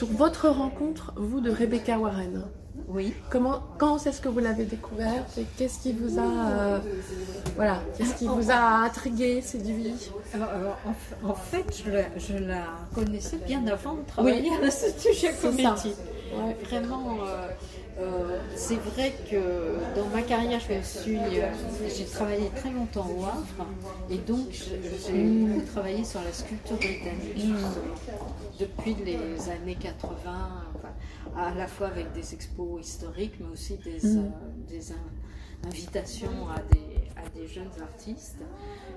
sur 0.00 0.08
votre 0.08 0.48
rencontre, 0.48 1.12
vous, 1.16 1.42
de 1.42 1.50
Rebecca 1.50 1.98
Warren. 1.98 2.46
Oui. 2.88 3.12
Comment, 3.28 3.60
quand 3.76 4.06
est-ce 4.06 4.22
que 4.22 4.30
vous 4.30 4.38
l'avez 4.38 4.64
découverte 4.64 5.36
et 5.36 5.44
qu'est-ce 5.58 5.78
qui 5.80 5.92
vous 5.92 6.18
a, 6.18 6.22
euh, 6.22 6.78
voilà, 7.54 7.82
qu'est-ce 7.98 8.14
qui 8.14 8.26
vous 8.26 8.50
a 8.50 8.86
intrigué, 8.86 9.42
séduit? 9.42 9.92
Alors, 10.32 10.48
en, 10.86 11.28
en, 11.28 11.34
fait, 11.34 11.82
je 11.84 11.90
la, 11.90 12.04
je 12.16 12.32
la, 12.32 12.62
connaissais 12.94 13.36
bien 13.46 13.62
avant 13.66 13.92
de 13.92 14.06
travailler 14.06 14.48
à 14.56 14.62
l'Institut 14.62 15.12
Giacometti. 15.12 15.92
Ouais. 16.32 16.56
Vraiment, 16.64 17.18
euh, 17.24 17.48
euh, 17.98 18.38
c'est 18.54 18.76
vrai 18.80 19.12
que 19.30 19.76
dans 19.98 20.06
ma 20.08 20.22
carrière, 20.22 20.60
je 20.60 20.74
me 20.74 20.82
suis, 20.82 21.16
euh, 21.18 21.50
j'ai 21.96 22.04
travaillé 22.04 22.48
très 22.54 22.70
longtemps 22.70 23.08
au 23.08 23.24
Havre 23.24 23.66
et 24.10 24.18
donc 24.18 24.46
j'ai 24.52 25.12
Mm. 25.12 25.46
beaucoup 25.54 25.66
travaillé 25.66 26.04
sur 26.04 26.20
la 26.22 26.32
sculpture 26.32 26.76
britannique 26.76 27.34
justement, 27.36 27.94
depuis 28.60 28.94
les 29.04 29.50
années 29.50 29.76
80, 29.80 30.64
enfin, 30.76 30.92
à 31.36 31.54
la 31.54 31.66
fois 31.66 31.88
avec 31.88 32.12
des 32.12 32.32
expos 32.34 32.80
historiques, 32.80 33.34
mais 33.40 33.48
aussi 33.52 33.76
des, 33.78 33.98
Mm. 34.06 34.30
des 34.68 34.92
invitations 35.66 36.48
à 36.48 36.60
des, 36.72 36.89
à 37.24 37.38
des 37.38 37.46
jeunes 37.46 37.70
artistes. 37.80 38.38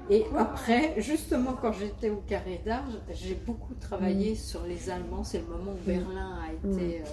Et 0.09 0.25
après, 0.37 0.95
justement, 0.97 1.53
quand 1.61 1.71
j'étais 1.71 2.09
au 2.09 2.17
Carré 2.27 2.61
d'Art, 2.65 2.83
j'ai 3.11 3.35
beaucoup 3.35 3.73
travaillé 3.75 4.35
sur 4.35 4.63
les 4.63 4.89
Allemands. 4.89 5.23
C'est 5.23 5.39
le 5.39 5.45
moment 5.45 5.71
où 5.71 5.85
Berlin 5.85 6.39
a 6.45 6.51
été 6.53 7.01
euh, 7.01 7.05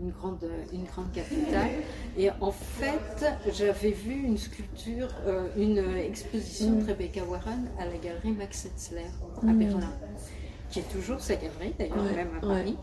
une, 0.00 0.10
grande, 0.10 0.44
une 0.72 0.84
grande 0.84 1.12
capitale. 1.12 1.70
Et 2.16 2.30
en 2.40 2.50
fait, 2.50 3.26
j'avais 3.52 3.90
vu 3.90 4.14
une 4.14 4.38
sculpture, 4.38 5.08
euh, 5.26 5.48
une 5.56 5.78
exposition 5.98 6.72
de 6.72 6.84
Rebecca 6.86 7.22
Warren 7.24 7.68
à 7.78 7.84
la 7.84 7.96
galerie 7.98 8.32
Max 8.32 8.62
Setzler 8.62 9.10
à 9.46 9.52
Berlin, 9.52 9.92
qui 10.70 10.80
est 10.80 10.90
toujours 10.90 11.20
sa 11.20 11.34
galerie, 11.36 11.74
d'ailleurs, 11.78 12.02
Ouais, 12.02 12.14
même 12.14 12.30
à 12.42 12.46
ouais. 12.46 12.74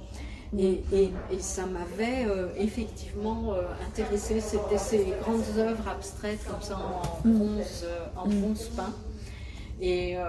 Et, 0.57 0.83
et- 0.93 1.11
et 1.31 1.39
ça 1.39 1.65
m'avait 1.65 2.25
euh, 2.27 2.47
effectivement 2.57 3.53
euh, 3.53 3.63
intéressé. 3.87 4.39
C'était 4.39 4.77
ces 4.77 5.13
grandes 5.21 5.43
œuvres 5.57 5.87
abstraites 5.87 6.43
comme 6.49 6.61
ça 6.61 6.77
en 6.77 7.27
bronze, 7.27 7.83
euh, 7.85 8.05
en 8.15 8.27
bronze 8.27 8.69
peint. 8.75 8.93
Et 9.81 10.17
euh, 10.17 10.23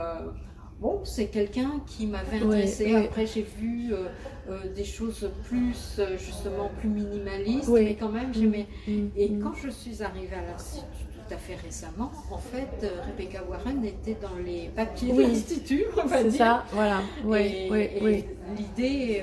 bon, 0.80 1.00
c'est 1.04 1.26
quelqu'un 1.26 1.80
qui 1.86 2.06
m'avait 2.06 2.38
intéressé. 2.38 2.92
ouais. 2.94 3.04
Après, 3.04 3.26
j'ai 3.26 3.42
vu 3.42 3.92
euh, 3.92 4.06
euh, 4.50 4.72
des 4.74 4.84
choses 4.84 5.30
plus, 5.44 6.00
justement, 6.18 6.70
plus 6.80 6.88
minimalistes, 6.88 7.68
mais 7.68 7.94
quand 7.94 8.08
même, 8.08 8.34
j'aimais. 8.34 8.66
Mm, 8.88 9.06
Et 9.16 9.28
mm. 9.28 9.42
quand 9.42 9.54
je 9.54 9.70
suis 9.70 10.02
arrivée 10.02 10.34
à 10.36 10.50
l'Institut 10.52 10.86
tout 11.28 11.34
à 11.34 11.38
fait 11.38 11.56
récemment, 11.56 12.10
en 12.30 12.38
fait, 12.38 12.84
euh, 12.84 12.88
Rebecca 13.06 13.42
Warren 13.48 13.84
était 13.84 14.16
dans 14.20 14.36
les 14.44 14.68
papiers 14.74 15.12
Oui. 15.12 15.24
de 15.24 15.30
l'Institut, 15.30 15.84
on 16.02 16.06
va 16.06 16.18
C'est 16.18 16.28
dire. 16.28 16.38
ça, 16.38 16.64
voilà. 16.72 17.00
Oui, 17.24 17.38
Et, 17.38 17.68
oui, 17.70 17.80
et 17.94 18.00
oui. 18.02 18.24
l'idée 18.56 19.22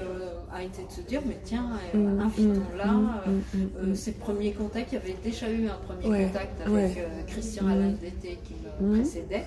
euh, 0.54 0.58
a 0.58 0.64
été 0.64 0.84
de 0.84 0.92
se 0.92 1.02
dire, 1.02 1.22
mais 1.26 1.38
tiens, 1.44 1.70
euh, 1.96 2.20
invitons-la. 2.20 2.86
mm, 2.86 3.10
euh, 3.28 3.30
mm, 3.32 3.58
mm, 3.58 3.70
euh, 3.78 3.86
mm. 3.88 3.96
ses 3.96 4.12
premiers 4.14 4.52
contacts, 4.54 4.92
il 4.92 4.96
y 4.96 4.98
avait 4.98 5.18
déjà 5.24 5.50
eu 5.50 5.68
un 5.68 5.76
premier 5.88 6.08
Ouais, 6.08 6.26
contact 6.26 6.62
avec 6.62 6.74
ouais. 6.74 6.94
euh, 6.98 7.24
Christian. 7.28 7.68
Alain 7.68 7.92
Dété 8.02 8.40
qui 8.44 8.56
me 8.84 8.94
précédait. 8.96 9.46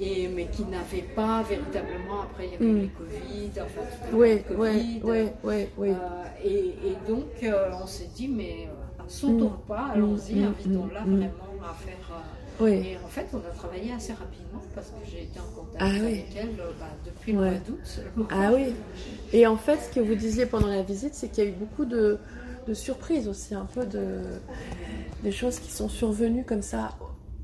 Et, 0.00 0.28
mais 0.28 0.46
qui 0.46 0.62
n'avait 0.62 1.02
pas 1.16 1.42
véritablement, 1.42 2.22
après 2.22 2.46
il 2.46 2.52
y 2.52 2.54
avait 2.54 2.64
Mm. 2.64 2.80
les 2.82 2.88
Covid, 2.88 3.50
enfin 3.62 3.80
tout 4.10 4.16
le 4.20 4.38
Covid. 4.38 5.00
Euh, 5.94 6.22
et, 6.44 6.68
et 6.88 6.96
donc 7.08 7.24
euh, 7.42 7.70
on 7.82 7.86
s'est 7.86 8.08
dit, 8.14 8.28
mais 8.28 8.68
euh, 8.68 9.02
sautons 9.08 9.56
pas, 9.66 9.88
allons-y, 9.94 10.36
Mm, 10.36 10.44
invitons-la 10.44 11.00
vraiment 11.00 11.58
à 11.68 11.74
faire. 11.74 12.22
Oui. 12.60 12.72
Et 12.72 12.96
en 13.04 13.08
fait, 13.08 13.26
on 13.32 13.38
a 13.38 13.54
travaillé 13.56 13.92
assez 13.92 14.12
rapidement 14.12 14.60
parce 14.74 14.88
que 14.88 14.94
j'ai 15.10 15.24
été 15.24 15.38
en 15.40 15.44
contact 15.60 15.76
Ah 15.80 15.90
oui. 15.92 15.98
avec 16.00 16.26
elle 16.36 16.48
euh, 16.60 16.70
bah, 16.78 16.86
depuis 17.06 17.32
le 17.32 17.38
mois 17.38 17.50
d'août. 17.50 18.00
Ah 18.30 18.50
oui. 18.54 18.74
Et 19.32 19.46
en 19.46 19.56
fait, 19.56 19.78
ce 19.88 19.94
que 19.94 20.00
vous 20.00 20.14
disiez 20.14 20.46
pendant 20.46 20.66
la 20.68 20.82
visite, 20.82 21.14
c'est 21.14 21.28
qu'il 21.28 21.44
y 21.44 21.46
a 21.46 21.50
eu 21.50 21.54
beaucoup 21.54 21.84
de, 21.84 22.18
de 22.66 22.74
surprises 22.74 23.28
aussi, 23.28 23.54
un 23.54 23.66
peu 23.66 23.84
de 23.86 24.20
des 25.22 25.32
choses 25.32 25.58
qui 25.58 25.70
sont 25.72 25.88
survenues 25.88 26.44
comme 26.44 26.62
ça 26.62 26.90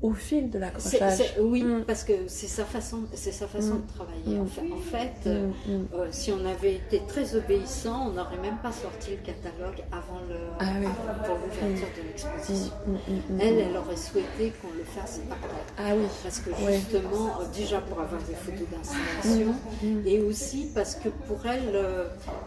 au 0.01 0.11
fil 0.13 0.49
de 0.49 0.53
C'est- 0.53 0.59
l'accrochage. 0.99 1.33
oui, 1.39 1.63
Mm. 1.63 1.83
parce 1.87 2.03
que 2.03 2.13
c'est 2.27 2.47
sa 2.47 2.65
façon, 2.65 2.99
c'est 3.13 3.31
sa 3.31 3.47
façon 3.47 3.75
Mm. 3.75 3.81
de 3.81 3.93
travailler. 3.93 4.37
Mm. 4.37 4.41
En 4.41 4.45
fait, 4.45 4.61
en 4.71 4.77
fait, 4.97 5.29
euh, 5.29 5.47
Mm, 5.47 5.71
mm. 5.71 5.87
euh, 5.95 6.07
si 6.11 6.31
on 6.31 6.45
avait 6.45 6.75
été 6.75 7.01
très 7.07 7.35
obéissant, 7.35 8.07
on 8.09 8.11
n'aurait 8.11 8.37
même 8.37 8.57
pas 8.61 8.71
sorti 8.71 9.11
le 9.11 9.17
catalogue 9.17 9.83
avant 9.91 10.19
le, 10.29 10.35
Ah 10.59 10.65
oui. 10.79 10.85
avant- 10.85 11.23
pour 11.23 11.35
l'ouverture 11.37 11.87
de 11.97 12.07
l'exposition. 12.07 12.73
Mm, 12.85 12.91
mm, 12.91 12.95
mm, 13.15 13.35
mm. 13.35 13.41
Elle, 13.41 13.57
elle 13.59 13.77
aurait 13.77 13.95
souhaité 13.95 14.53
qu'on 14.61 14.73
le 14.77 14.83
fasse 14.83 15.21
après. 15.31 15.49
Ah 15.77 15.95
oui. 15.95 16.05
Parce 16.23 16.39
que 16.39 16.49
justement, 16.51 17.39
euh, 17.41 17.45
déjà 17.55 17.79
pour 17.81 17.99
avoir 17.99 18.21
des 18.21 18.35
photos 18.35 18.67
d'installation, 18.69 19.55
Mm. 19.81 20.05
et 20.05 20.19
aussi 20.19 20.69
parce 20.75 20.95
que 20.95 21.09
pour 21.09 21.43
elle, 21.45 21.73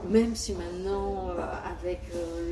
même 0.08 0.36
si 0.36 0.52
maintenant, 0.52 1.30
avec 1.80 2.00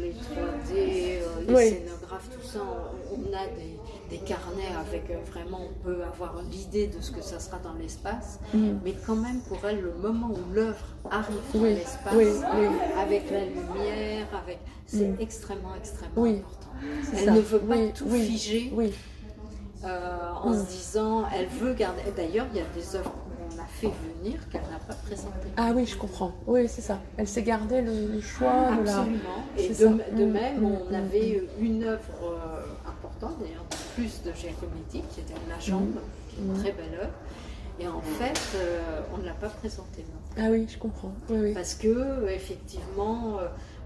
les 0.00 0.12
3D, 0.12 0.72
euh, 1.20 1.44
les 1.46 1.54
Oui. 1.54 1.68
scénographes, 1.70 2.28
tout 2.32 2.46
ça, 2.48 2.60
on, 2.60 3.20
on 3.20 3.26
a 3.34 3.46
des, 3.56 3.78
des 4.10 4.18
carnets 4.18 4.72
avec 4.80 5.10
euh, 5.10 5.16
vraiment, 5.30 5.60
on 5.70 5.84
peut 5.84 6.02
avoir 6.04 6.34
l'idée 6.50 6.86
de 6.86 7.00
ce 7.00 7.10
que 7.10 7.22
ça 7.22 7.38
sera 7.40 7.58
dans 7.58 7.74
l'espace, 7.74 8.38
Mm. 8.54 8.78
mais 8.84 8.94
quand 9.06 9.16
même 9.16 9.40
pour 9.48 9.58
elle, 9.64 9.80
le 9.80 9.92
moment 9.94 10.28
où 10.30 10.52
l'œuvre 10.54 10.86
arrive 11.10 11.36
dans 11.54 11.62
l'espace, 11.62 12.14
oui, 12.14 12.24
oui. 12.58 12.66
avec 13.00 13.30
la 13.30 13.44
lumière, 13.44 14.26
avec, 14.42 14.58
c'est 14.86 15.08
Mm. 15.08 15.16
extrêmement, 15.20 15.74
extrêmement 15.76 16.24
important. 16.24 16.68
Elle 17.12 17.24
ça. 17.24 17.30
ne 17.32 17.40
veut 17.40 17.58
pas 17.60 17.76
tout 17.94 18.08
figer 18.10 18.72
euh, 19.84 20.32
en 20.42 20.50
Mm. 20.50 20.58
se 20.58 20.66
disant, 20.70 21.24
elle 21.34 21.46
veut 21.46 21.74
garder. 21.74 22.02
D'ailleurs, 22.16 22.46
il 22.52 22.58
y 22.58 22.60
a 22.60 22.66
des 22.74 22.96
œuvres 22.96 23.12
qu'on 23.12 23.58
a 23.60 23.66
fait 23.66 23.90
venir 24.22 24.40
qu'elle 24.50 24.62
n'a 24.62 24.78
pas 24.86 24.94
présentées. 24.94 25.48
Ah 25.56 25.72
oui, 25.74 25.86
je 25.86 25.96
comprends. 25.96 26.32
Oui, 26.46 26.66
c'est 26.68 26.80
ça. 26.80 26.98
Elle 27.16 27.28
s'est 27.28 27.42
gardée 27.42 27.82
le, 27.82 28.06
le 28.14 28.20
choix 28.20 28.70
de 28.80 28.84
la. 28.86 28.98
Absolument. 28.98 29.44
Et 29.58 29.68
de, 29.68 30.24
même, 30.24 30.64
on 30.64 30.92
avait 30.94 31.46
une 31.60 31.84
œuvre 31.84 32.00
euh, 32.24 32.62
importante, 32.88 33.38
d'ailleurs, 33.40 33.64
plus 33.96 34.22
de 34.22 34.32
Giacometti, 34.32 35.02
qui 35.12 35.20
était 35.20 35.34
La 35.48 35.58
Jambe, 35.58 35.96
qui 36.28 36.36
est 36.36 36.42
une 36.44 36.52
Mm. 36.52 36.58
très 36.62 36.72
belle 36.72 36.94
œuvre. 37.00 37.12
Et 37.80 37.88
en 37.88 38.00
fait, 38.00 38.38
euh, 38.56 39.00
on 39.14 39.18
ne 39.18 39.24
l'a 39.26 39.32
pas 39.34 39.48
présentée. 39.48 40.02
non. 40.10 40.42
Ah 40.44 40.48
oui, 40.50 40.66
je 40.68 40.78
comprends. 40.78 41.12
Oui, 41.30 41.36
oui. 41.42 41.54
Parce 41.54 41.74
que, 41.74 41.88
euh, 41.88 42.28
effectivement, 42.28 43.38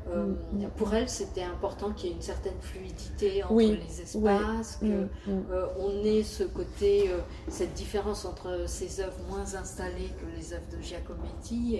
euh, 0.08 0.26
Mm, 0.52 0.64
mm. 0.64 0.70
pour 0.76 0.94
elle, 0.94 1.08
c'était 1.08 1.42
important 1.42 1.92
qu'il 1.92 2.08
y 2.10 2.12
ait 2.12 2.16
une 2.16 2.22
certaine 2.22 2.60
fluidité 2.60 3.42
entre 3.44 3.52
Oui, 3.54 3.78
les 3.86 4.00
espaces, 4.00 4.76
que 4.80 4.86
Mm, 4.86 5.08
mm. 5.26 5.44
euh, 5.52 5.66
on 5.78 6.04
ait 6.04 6.22
ce 6.22 6.42
côté, 6.44 7.10
euh, 7.10 7.18
cette 7.48 7.74
différence 7.74 8.24
entre 8.24 8.64
ces 8.66 9.00
œuvres 9.00 9.16
moins 9.28 9.54
installées 9.54 10.10
que 10.20 10.26
les 10.36 10.52
œuvres 10.52 10.66
de 10.76 10.82
Giacometti. 10.82 11.76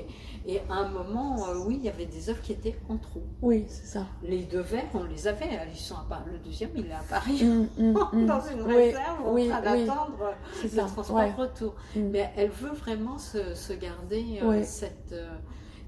Et, 0.47 0.55
et 0.55 0.61
à 0.69 0.75
un 0.75 0.89
moment, 0.91 1.47
oui, 1.67 1.77
il 1.81 1.85
y 1.85 1.89
avait 1.89 2.07
des 2.07 2.31
œuvres 2.31 2.43
qui 2.43 2.53
étaient 2.53 2.79
en 2.89 2.97
trou. 2.99 3.23
Oui, 3.43 3.65
c'est 3.69 3.87
ça. 3.87 4.07
Les 4.23 4.43
deux 4.45 4.61
verres, 4.61 4.89
on 4.95 5.05
les 5.05 5.27
avait, 5.27 5.49
ils 5.73 5.79
sont 5.79 5.97
à 5.97 6.07
Paris. 6.09 6.31
Le 6.33 6.39
deuxième, 6.39 6.71
il 6.77 6.87
est 6.87 6.93
à 6.93 7.03
Paris. 7.09 7.41
Dans 7.79 8.41
une 8.41 8.63
Oui, 8.67 8.75
réserve, 8.75 9.27
en 9.27 9.33
oui, 9.33 9.49
train 9.49 9.61
oui. 9.73 9.87
d'attendre 9.87 10.35
le 10.63 10.69
ça. 10.69 10.77
transport 10.85 11.17
Ouais. 11.17 11.33
retour. 11.33 11.75
Mais 11.97 12.31
elle 12.37 12.51
veut 12.51 12.73
vraiment 12.73 13.19
se, 13.19 13.55
se 13.55 13.73
garder 13.73 14.41
cette, 14.63 15.15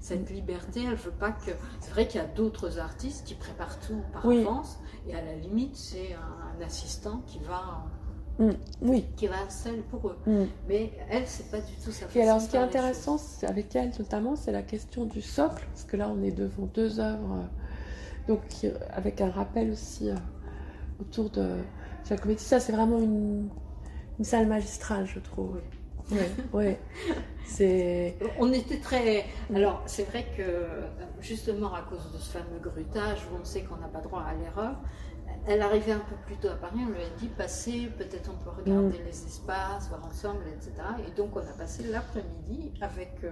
cette 0.03 0.29
liberté. 0.29 0.81
Elle 0.87 0.95
veut 0.95 1.11
pas 1.11 1.31
que. 1.31 1.51
C'est 1.79 1.91
vrai 1.91 2.07
qu'il 2.07 2.19
y 2.21 2.23
a 2.23 2.27
d'autres 2.27 2.77
artistes 2.79 3.25
qui 3.25 3.35
préparent 3.35 3.79
tout 3.79 4.01
par 4.11 4.25
Oui. 4.25 4.41
avance, 4.41 4.79
et 5.07 5.15
à 5.15 5.21
la 5.23 5.33
limite, 5.35 5.75
c'est 5.75 6.13
un, 6.13 6.59
un 6.61 6.65
assistant 6.65 7.21
qui 7.25 7.39
va, 7.39 7.85
Mm. 8.39 8.49
Oui. 8.81 9.05
qui 9.15 9.27
va 9.27 9.47
seul 9.47 9.81
pour 9.83 10.07
eux. 10.09 10.17
Mm. 10.25 10.45
Mais 10.67 10.91
elle, 11.09 11.27
c'est 11.27 11.51
pas 11.51 11.59
du 11.59 11.71
tout 11.75 11.91
sa 11.91 12.07
façon 12.07 12.17
Et 12.19 12.23
alors, 12.23 12.37
de 12.37 12.41
ce 12.43 12.49
qui 12.49 12.55
est 12.55 12.59
intéressant 12.59 13.17
avec 13.47 13.75
elle, 13.75 13.91
notamment, 13.99 14.35
c'est 14.35 14.51
la 14.51 14.63
question 14.63 15.05
du 15.05 15.21
socle, 15.21 15.63
parce 15.71 15.83
que 15.83 15.97
là, 15.97 16.09
on 16.09 16.21
est 16.23 16.31
devant 16.31 16.65
deux 16.73 16.99
œuvres, 16.99 17.33
euh, 17.35 18.27
donc 18.27 18.47
qui- 18.47 18.71
avec 18.91 19.21
un 19.21 19.29
rappel 19.29 19.69
aussi 19.71 20.09
euh, 20.09 20.15
autour 20.99 21.29
de 21.29 21.47
Giacometti. 22.05 22.43
Ça, 22.43 22.59
c'est 22.59 22.71
vraiment 22.71 22.97
une, 22.99 23.49
une 24.17 24.25
salle 24.25 24.47
magistrale, 24.47 25.05
je 25.05 25.19
trouve. 25.19 25.59
Oui, 26.11 26.17
oui. 26.53 26.75
C'est. 27.45 28.15
On 28.39 28.51
était 28.53 28.79
très. 28.79 29.25
Alors, 29.53 29.83
c'est 29.85 30.03
vrai 30.03 30.25
que 30.37 30.67
justement 31.21 31.73
à 31.73 31.81
cause 31.83 32.11
de 32.13 32.17
ce 32.17 32.31
fameux 32.31 32.59
grutage 32.61 33.19
où 33.31 33.37
on 33.41 33.45
sait 33.45 33.63
qu'on 33.63 33.77
n'a 33.77 33.87
pas 33.87 34.01
droit 34.01 34.21
à 34.21 34.33
l'erreur, 34.33 34.75
elle 35.47 35.61
arrivait 35.61 35.91
un 35.93 35.99
peu 35.99 36.15
plus 36.25 36.37
tôt 36.37 36.49
à 36.49 36.55
Paris. 36.55 36.79
On 36.85 36.89
lui 36.89 37.01
a 37.03 37.09
dit 37.19 37.27
passez, 37.27 37.89
peut-être 37.97 38.29
on 38.33 38.43
peut 38.43 38.49
regarder 38.49 38.97
Mm. 38.99 39.05
les 39.05 39.25
espaces, 39.25 39.87
voir 39.89 40.05
ensemble, 40.05 40.43
etc. 40.47 40.71
Et 41.07 41.11
donc, 41.11 41.35
on 41.35 41.39
a 41.39 41.53
passé 41.57 41.83
l'après-midi 41.83 42.73
avec. 42.81 43.11
euh, 43.23 43.31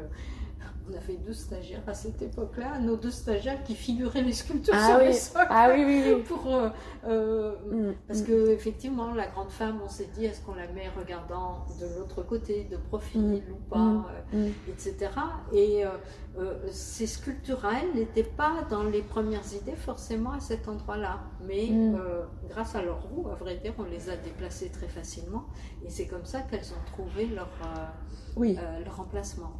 on 0.89 0.93
avait 0.97 1.17
deux 1.17 1.33
stagiaires 1.33 1.83
à 1.87 1.93
cette 1.93 2.21
époque-là, 2.21 2.79
nos 2.79 2.95
deux 2.95 3.11
stagiaires 3.11 3.63
qui 3.63 3.75
figuraient 3.75 4.21
les 4.21 4.33
sculptures 4.33 4.73
Ah 4.77 4.87
sur 4.87 4.97
oui. 4.97 5.05
les 5.05 5.13
socles. 5.13 5.47
Ah 5.49 5.69
oui, 5.73 5.83
oui, 5.85 6.03
oui. 6.05 6.21
Pour, 6.27 6.47
euh, 6.53 6.69
euh, 7.07 7.51
Mm, 7.71 7.93
Parce 8.07 8.21
mm. 8.21 8.25
que 8.25 8.49
effectivement, 8.51 9.13
la 9.13 9.27
grande 9.27 9.49
femme, 9.51 9.79
on 9.83 9.89
s'est 9.89 10.09
dit, 10.15 10.25
est-ce 10.25 10.41
qu'on 10.41 10.55
la 10.55 10.67
met 10.67 10.89
regardant 10.97 11.65
de 11.79 11.85
l'autre 11.97 12.23
côté, 12.23 12.63
de 12.65 12.77
profil 12.77 13.21
Mm. 13.21 13.51
ou 13.53 13.55
pas, 13.69 13.77
Mm. 13.77 14.05
euh, 14.33 14.47
Mm. 14.49 14.51
etc. 14.69 15.11
Et 15.53 15.85
euh, 15.85 15.89
euh, 16.39 16.59
ces 16.71 17.07
sculpturales 17.07 17.93
n'étaient 17.93 18.23
pas 18.23 18.65
dans 18.69 18.83
les 18.83 19.01
premières 19.01 19.53
idées 19.53 19.75
forcément 19.75 20.31
à 20.31 20.39
cet 20.39 20.67
endroit-là. 20.67 21.19
Mais 21.47 21.69
grâce 22.49 22.75
à 22.75 22.81
leur 22.81 23.01
roue, 23.03 23.27
à 23.29 23.35
vrai 23.35 23.57
dire, 23.57 23.73
on 23.77 23.83
les 23.83 24.09
a 24.09 24.15
déplacées 24.15 24.69
très 24.69 24.87
facilement. 24.87 25.45
Et 25.85 25.89
c'est 25.89 26.07
comme 26.07 26.25
ça 26.25 26.41
qu'elles 26.41 26.71
ont 26.73 26.85
trouvé 26.91 27.25
leur, 27.27 27.49
Oui. 28.35 28.57
leur 28.85 28.99
emplacement. 28.99 29.51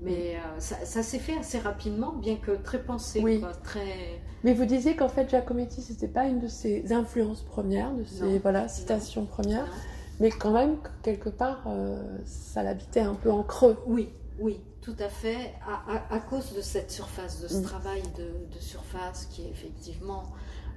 Mais 0.00 0.36
euh, 0.36 0.60
ça, 0.60 0.76
ça 0.84 1.02
s'est 1.02 1.18
fait 1.18 1.36
assez 1.38 1.58
rapidement, 1.58 2.12
bien 2.12 2.36
que 2.36 2.52
très 2.52 2.82
pensé, 2.82 3.20
Oui. 3.20 3.40
quoi, 3.40 3.52
très... 3.52 4.20
Mais 4.44 4.54
vous 4.54 4.64
disiez 4.64 4.94
qu'en 4.94 5.08
fait, 5.08 5.28
Giacometti, 5.28 5.82
c'était 5.82 6.06
pas 6.08 6.24
une 6.26 6.38
de 6.38 6.46
ses 6.46 6.92
influences 6.92 7.42
premières, 7.42 7.92
de 7.92 8.04
ses 8.04 8.24
Non. 8.24 8.38
voilà, 8.40 8.68
citations 8.68 9.26
premières, 9.26 9.66
Non. 9.66 9.72
mais 10.20 10.30
quand 10.30 10.52
même, 10.52 10.80
que 10.80 10.88
quelque 11.02 11.28
part, 11.30 11.64
euh, 11.66 12.00
ça 12.24 12.62
l'habitait 12.62 13.00
un 13.00 13.14
peu 13.16 13.30
en 13.32 13.42
creux. 13.42 13.76
Oui, 13.86 14.10
oui, 14.38 14.60
tout 14.80 14.94
à 15.00 15.08
fait. 15.08 15.54
À, 15.66 15.96
à- 15.96 16.14
à 16.14 16.20
cause 16.20 16.54
de 16.54 16.60
cette 16.60 16.92
surface, 16.92 17.40
de 17.42 17.48
ce 17.48 17.58
Mm. 17.58 17.62
travail 17.62 18.02
de, 18.16 18.54
de 18.54 18.60
surface 18.60 19.26
qui 19.26 19.42
est 19.46 19.50
effectivement. 19.50 20.22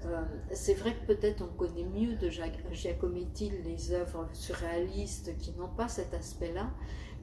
euh, 0.07 0.19
c'est 0.51 0.73
vrai 0.73 0.95
que 0.95 1.13
peut-être 1.13 1.43
on 1.43 1.55
connaît 1.55 1.83
mieux 1.85 2.15
de 2.15 2.27
Gia- 2.31 2.45
Giacometti 2.71 3.51
les 3.63 3.91
œuvres 3.93 4.27
surréalistes 4.33 5.37
qui 5.37 5.51
n'ont 5.51 5.67
pas 5.67 5.87
cet 5.87 6.15
aspect-là, 6.15 6.71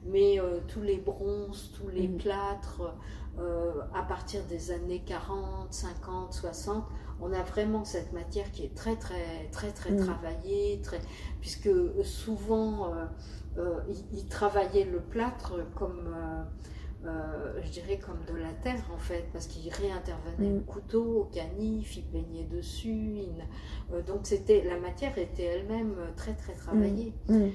mais 0.05 0.39
euh, 0.39 0.59
tous 0.67 0.81
les 0.81 0.97
bronzes, 0.97 1.71
tous 1.77 1.89
les 1.89 2.07
Mm. 2.07 2.17
plâtres, 2.17 2.95
euh, 3.39 3.71
à 3.93 4.03
partir 4.03 4.43
des 4.45 4.71
années 4.71 5.03
40, 5.05 5.73
50, 5.73 6.33
60, 6.33 6.85
on 7.21 7.31
a 7.33 7.41
vraiment 7.43 7.83
cette 7.85 8.13
matière 8.13 8.51
qui 8.51 8.63
est 8.65 8.75
très, 8.75 8.95
très, 8.97 9.49
très, 9.51 9.71
très 9.71 9.91
Mm. 9.91 9.97
travaillée, 9.97 10.81
très, 10.83 10.99
puisque 11.41 11.69
souvent. 12.03 12.93
euh, 12.93 13.05
euh, 13.57 13.79
il, 13.89 14.19
il 14.19 14.27
travaillait 14.27 14.85
le 14.85 15.01
plâtre 15.01 15.53
comme, 15.75 16.15
euh, 17.05 17.61
je 17.63 17.69
dirais, 17.71 17.97
comme 17.97 18.23
de 18.25 18.35
la 18.35 18.51
terre 18.61 18.83
en 18.93 18.97
fait, 18.97 19.25
parce 19.31 19.47
qu'il 19.47 19.71
réintervenait 19.73 20.49
Mm. 20.49 20.57
au 20.57 20.61
couteau, 20.61 21.21
au 21.21 21.23
canif, 21.25 21.95
il 21.97 22.03
peignait 22.05 22.43
dessus. 22.43 22.89
il- 23.19 23.45
euh, 23.93 24.01
donc 24.01 24.21
c'était, 24.23 24.63
la 24.65 24.77
matière 24.79 25.17
était 25.17 25.43
elle-même 25.45 25.93
euh, 25.97 26.11
très 26.15 26.33
très 26.35 26.53
travaillée. 26.53 27.13
Mm. 27.29 27.33
Euh, 27.33 27.47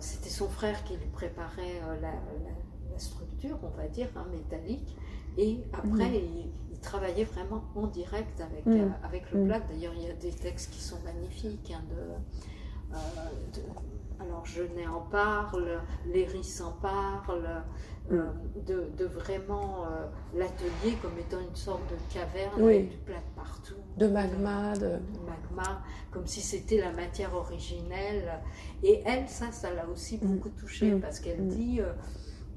c'était 0.00 0.30
son 0.30 0.48
frère 0.48 0.82
qui 0.84 0.96
lui 0.96 1.06
préparait 1.12 1.80
la, 2.00 2.08
la- 2.10 2.92
la 2.92 2.98
structure, 2.98 3.58
on 3.62 3.76
va 3.76 3.88
dire, 3.88 4.08
hein, 4.16 4.26
métallique. 4.32 4.96
Et 5.38 5.60
après, 5.72 6.10
Mm. 6.10 6.14
il, 6.14 6.50
il 6.72 6.78
travaillait 6.80 7.24
vraiment 7.24 7.62
en 7.74 7.86
direct 7.86 8.40
avec, 8.40 8.64
Mm. 8.66 8.92
avec 9.02 9.30
le 9.32 9.40
Mm. 9.40 9.46
plâtre. 9.48 9.66
D'ailleurs, 9.68 9.94
il 9.96 10.02
y 10.06 10.10
a 10.10 10.14
des 10.14 10.30
textes 10.32 10.70
qui 10.72 10.80
sont 10.80 10.98
magnifiques. 11.04 11.72
hein, 11.76 11.82
de, 11.90 13.56
de- 13.60 13.66
alors, 14.22 14.44
Genet 14.44 14.86
en 14.86 15.00
parle, 15.00 15.80
Léris 16.06 16.60
en 16.64 16.72
parle, 16.72 17.62
euh, 18.10 18.26
de, 18.66 18.90
de 18.96 19.04
vraiment 19.04 19.84
euh, 19.86 20.06
l'atelier 20.34 20.96
comme 21.00 21.16
étant 21.18 21.40
une 21.40 21.54
sorte 21.54 21.82
de 21.90 21.96
caverne 22.12 22.60
Oui. 22.60 22.74
avec 22.74 22.90
du 22.90 22.96
plâtre 22.98 23.30
partout 23.36 23.74
De 23.96 24.06
magma, 24.08 24.76
de... 24.76 24.98
magma, 25.24 25.82
comme 26.10 26.26
si 26.26 26.40
c'était 26.40 26.78
la 26.78 26.92
matière 26.92 27.34
originelle. 27.34 28.40
Et 28.82 29.02
elle, 29.06 29.28
ça, 29.28 29.52
ça 29.52 29.72
l'a 29.72 29.86
aussi 29.88 30.18
beaucoup 30.18 30.50
touchée 30.50 30.92
Mm. 30.94 31.00
parce 31.00 31.20
qu'elle 31.20 31.42
Mm. 31.44 31.48
dit, 31.48 31.80
euh, 31.80 31.92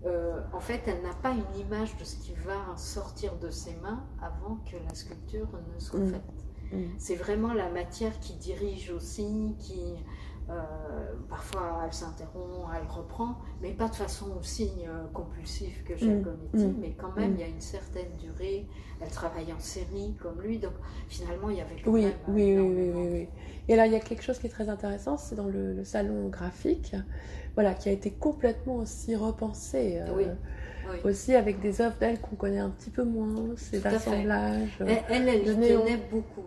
euh, 0.06 0.42
en 0.54 0.60
fait, 0.60 0.82
elle 0.88 1.02
n'a 1.04 1.14
pas 1.14 1.32
une 1.32 1.60
image 1.60 1.96
de 1.98 2.04
ce 2.04 2.16
qui 2.18 2.34
va 2.34 2.76
sortir 2.76 3.36
de 3.38 3.50
ses 3.50 3.76
mains 3.78 4.04
avant 4.22 4.58
que 4.70 4.78
la 4.88 4.94
sculpture 4.96 5.48
ne 5.74 5.80
soit 5.80 6.00
Mm. 6.00 6.08
faite. 6.12 6.22
Mm. 6.74 6.78
C'est 6.98 7.16
vraiment 7.16 7.54
la 7.54 7.70
matière 7.70 8.20
qui 8.20 8.34
dirige 8.34 8.92
aussi, 8.92 9.56
qui 9.60 9.80
euh, 9.80 9.96
parfois 11.30 11.82
elle 11.86 11.94
s'interrompt, 11.94 12.68
elle 12.76 12.88
reprend, 12.88 13.36
mais 13.62 13.72
pas 13.72 13.88
de 13.88 13.96
façon 13.96 14.28
aussi 14.40 14.72
euh, 14.88 15.06
compulsive 15.14 15.84
que 15.84 15.96
Giacometti, 15.98 16.66
Mm. 16.68 16.76
mais 16.80 16.92
quand 16.98 17.16
même 17.16 17.32
Mm. 17.32 17.36
il 17.36 17.40
y 17.40 17.44
a 17.44 17.48
une 17.48 17.62
certaine 17.62 18.12
durée. 18.22 18.68
Elle 19.02 19.10
travaille 19.10 19.52
en 19.52 19.60
série 19.60 20.16
comme 20.22 20.42
lui, 20.42 20.60
donc 20.60 20.74
finalement 21.10 21.50
il 21.50 21.58
y 21.58 21.62
avait 21.62 21.76
quand 21.84 21.92
Oui, 21.92 22.06
même 22.06 22.14
oui, 22.28 22.58
oui, 22.60 22.92
oui, 22.94 23.08
oui. 23.12 23.28
Et 23.68 23.76
là, 23.76 23.88
il 23.88 23.94
y 23.94 23.96
a 23.96 24.00
quelque 24.00 24.22
chose 24.24 24.38
qui 24.40 24.46
est 24.48 24.50
très 24.52 24.70
intéressant, 24.70 25.18
c'est 25.18 25.36
dans 25.36 25.48
le, 25.48 25.74
le 25.74 25.84
salon 25.84 26.30
graphique, 26.30 26.96
voilà, 27.56 27.74
qui 27.74 27.90
a 27.90 27.92
été 27.92 28.12
complètement 28.12 28.76
aussi 28.76 29.16
repensé. 29.16 30.00
euh, 30.02 30.14
Oui, 30.16 30.26
oui. 30.92 30.98
Aussi 31.04 31.34
avec 31.34 31.60
des 31.62 31.82
œuvres 31.82 31.96
d'elle 32.00 32.22
qu'on 32.22 32.36
connaît 32.36 32.60
un 32.60 32.70
petit 32.70 32.92
peu 32.92 33.04
moins, 33.04 33.56
ses 33.58 33.86
assemblages. 33.88 34.78
euh, 34.82 34.86
Elle, 34.88 35.04
elle, 35.10 35.28
elle 35.30 35.46
le 35.46 35.52
y 35.66 35.68
tenait 35.68 35.98
beaucoup. 36.12 36.46